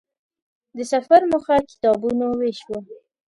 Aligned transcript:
د 0.77 0.79
سفر 0.91 1.21
موخه 1.31 1.57
کتابونو 1.69 2.25
وېش 2.39 2.59
و. 2.67 2.69